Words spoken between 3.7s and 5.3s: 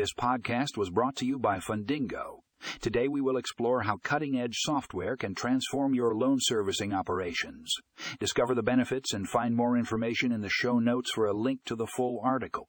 how cutting edge software